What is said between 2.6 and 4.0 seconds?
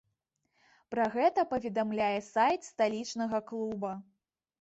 сталічнага клуба.